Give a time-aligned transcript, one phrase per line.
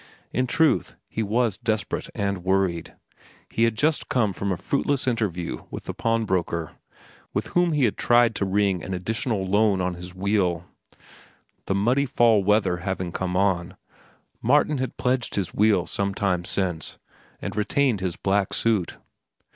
[0.33, 2.95] In truth, he was desperate and worried.
[3.51, 6.71] He had just come from a fruitless interview with the pawnbroker,
[7.31, 10.65] from whom he had tried to wring an additional loan on his wheel.
[11.67, 13.77] The muddy fall weather having come on,
[14.41, 16.97] Martin had pledged his wheel some time since
[17.39, 18.97] and retained his black suit.